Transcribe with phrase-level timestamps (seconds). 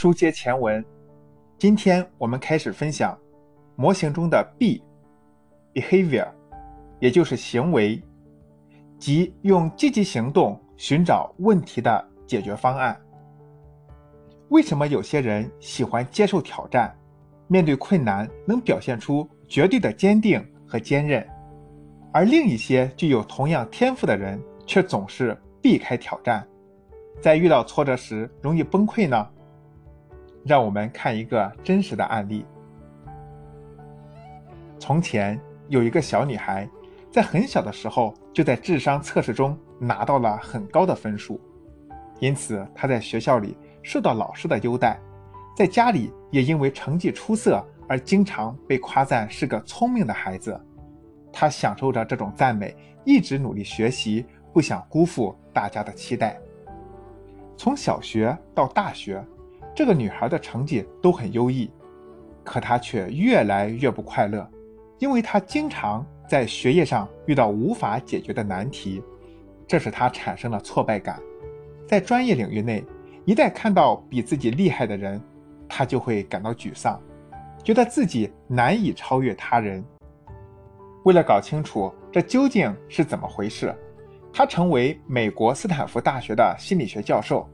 [0.00, 0.82] 书接前文，
[1.58, 3.14] 今天我们开始分享
[3.76, 6.26] 模型中的 B，behavior，
[7.00, 8.02] 也就是行为，
[8.98, 12.98] 即用积极行动寻找问题的解决方案。
[14.48, 16.96] 为什么有些人喜欢接受挑战，
[17.46, 21.28] 面对困难能表现出绝对的坚定和坚韧，
[22.10, 26.42] 而另一些具有同样天赋的人却总是避开挑战，
[27.20, 29.28] 在遇到挫折时容易崩溃呢？
[30.50, 32.44] 让我们看一个真实的案例。
[34.80, 36.68] 从前有一个小女孩，
[37.08, 41.40] 在很小的时候就在智商测试中拿到了很高的分数，
[42.18, 44.98] 因此她在学校里受到老师的优待，
[45.56, 50.60] 在家里也因为成绩出色而经常被夸赞是个聪明的孩子。
[51.32, 56.36] 她享受着这种赞美，一直努力学习，不想辜负大家的期待。
[57.56, 59.24] 从小学到大学。
[59.74, 61.70] 这个女孩的成绩都很优异，
[62.44, 64.46] 可她却越来越不快乐，
[64.98, 69.02] 因为她经常在学业上遇到无法解决的难题，
[69.66, 71.18] 这使她产生了挫败感。
[71.86, 72.84] 在专业领域内，
[73.24, 75.20] 一旦看到比自己厉害的人，
[75.68, 77.00] 她就会感到沮丧，
[77.64, 79.82] 觉得自己难以超越他人。
[81.04, 83.74] 为了搞清楚这究竟是怎么回事，
[84.32, 87.48] 她成为美国斯坦福大学的心理学教授。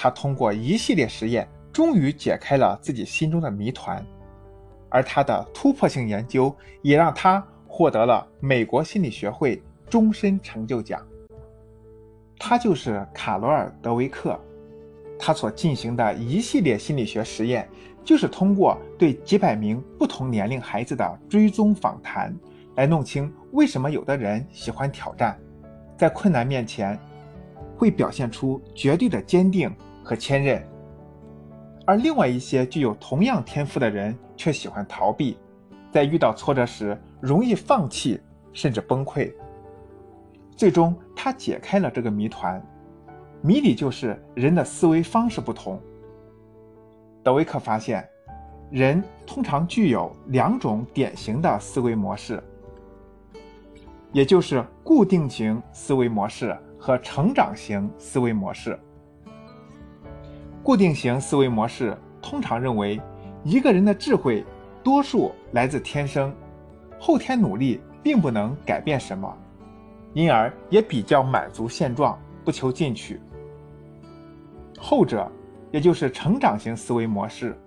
[0.00, 4.04] 他通过一系列实验，终于解开了自己心中的谜团，
[4.88, 11.00] 而他的突破性研究也让他获得了美国心理学会终身成就奖。
[12.36, 14.36] 他就是卡罗尔·德维克。
[15.20, 17.68] 他所进行的一系列心理学实验，
[18.02, 22.36] 就是通过对几百名不同年龄孩子的追踪访谈，
[22.74, 25.38] 来弄清为什么有的人喜欢挑战，
[25.96, 26.98] 在困难面前
[27.76, 29.72] 会表现出绝对的坚定。
[30.02, 30.66] 和坚韧，
[31.88, 35.38] 而另外一些具有同样天赋的人却喜欢逃避，
[35.90, 38.20] 在遇到挫折时容易放弃
[38.52, 39.32] 甚至崩溃。
[40.54, 42.62] 最终，他解开了这个谜团，
[43.40, 45.80] 谜底就是人的思维方式不同。
[47.22, 48.06] 德维克发现，
[48.70, 52.38] 人通常具有两种典型的思维模式，
[54.12, 58.78] 也就是固定型思维模式和成长型思维模式。
[60.68, 63.00] 固定型思维模式通常认为，
[63.42, 64.44] 一个人的智慧
[64.84, 66.30] 多数来自天生，
[67.00, 69.34] 后天努力并不能改变什么，
[70.12, 73.18] 因而也比较满足现状，不求进取。
[74.78, 75.26] 后者，
[75.70, 77.58] 也就是成长型思维模式，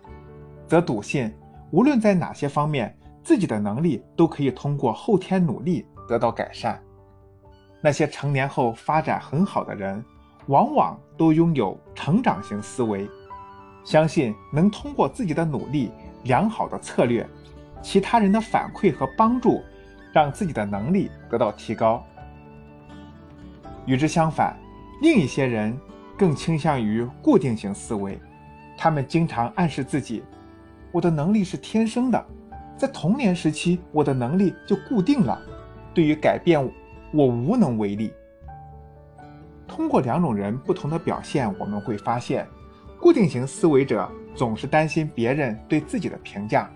[0.67, 1.33] 则笃信
[1.71, 6.79] 无论在哪些方面，自己的能力都可以通过后天努力得到改善。
[7.81, 10.05] 那些成年后发展很好的人。
[10.47, 13.09] 往往都拥有成长型思维，
[13.83, 15.91] 相信能通过自己的努力、
[16.23, 17.27] 良好的策略、
[17.81, 19.61] 其他人的反馈和帮助，
[20.11, 22.03] 让自己的能力得到提高。
[23.85, 24.55] 与之相反，
[25.01, 25.77] 另一些人
[26.17, 28.19] 更倾向于固定型思维，
[28.77, 30.23] 他们经常暗示自己
[30.91, 32.23] ：“我的能力是天生的，
[32.77, 35.41] 在童年时期我的能力就固定了，
[35.93, 36.63] 对于改变
[37.11, 38.11] 我无能为力。”
[39.73, 42.45] 通过两种人不同的表现，我们会发现，
[42.99, 46.69] 固定型思维者总是担心别人对自己的评价，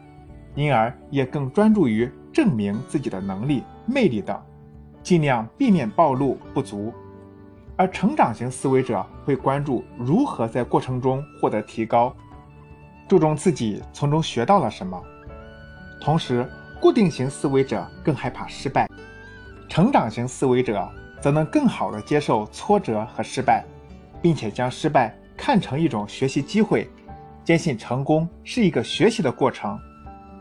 [0.55, 4.41] 因而也更专注于证明自己的能力、魅力等，
[5.03, 6.93] 尽量避免暴露不足；
[7.75, 12.15] 而成长型思维者会关注如何在过程中获得提高，
[13.09, 14.97] 注重自己从中学到了什么。
[15.99, 18.89] 同时，固定型思维者更害怕失败，
[19.67, 20.89] 成长型思维者。
[21.21, 23.63] 则能更好地接受挫折和失败，
[24.21, 26.87] 并且将失败看成一种学习机会，
[27.43, 29.79] 坚信成功是一个学习的过程。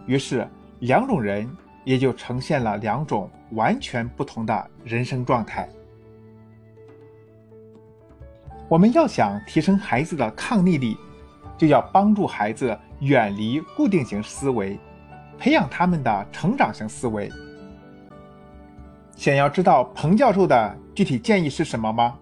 [0.07, 0.47] 于是，
[0.81, 1.49] 两种人
[1.85, 5.69] 也就呈现了两种完全不同的人生状态。
[8.69, 10.97] 我们要想提升孩子的抗逆力，
[11.57, 14.79] 就要帮助孩子远离固定型思维，
[15.39, 17.31] 培养他们的成长型思维。
[19.25, 22.19] 想要知道彭教授的具体建议是什么吗？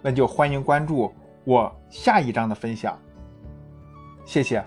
[0.00, 1.12] 那就欢迎关注
[1.44, 2.98] 我下一章的分享。
[4.24, 4.64] 谢谢。